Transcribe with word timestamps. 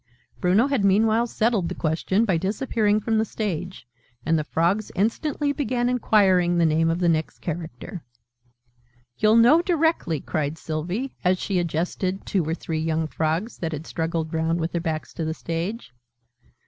Bruno 0.39 0.65
had 0.65 0.83
meanwhile 0.83 1.27
settled 1.27 1.69
the 1.69 1.75
question 1.75 2.25
by 2.25 2.35
disappearing 2.35 2.99
from 2.99 3.19
the 3.19 3.23
stage; 3.23 3.87
and 4.25 4.35
the 4.35 4.43
Frogs 4.43 4.91
instantly 4.95 5.51
began 5.53 5.87
inquiring 5.89 6.57
the 6.57 6.65
name 6.65 6.89
of 6.89 6.97
the 6.97 7.07
next 7.07 7.37
Character. 7.37 8.03
"You'll 9.19 9.35
know 9.35 9.61
directly!" 9.61 10.19
cried 10.19 10.57
Sylvie, 10.57 11.15
as 11.23 11.37
she 11.37 11.59
adjusted 11.59 12.25
two 12.25 12.43
or 12.43 12.55
three 12.55 12.79
young 12.79 13.05
Frogs 13.05 13.59
that 13.59 13.73
had 13.73 13.85
struggled 13.85 14.33
round 14.33 14.59
with 14.59 14.71
their 14.71 14.81
backs 14.81 15.13
to 15.13 15.23
the 15.23 15.35
stage. 15.35 15.91